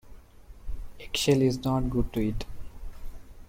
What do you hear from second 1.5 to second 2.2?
not good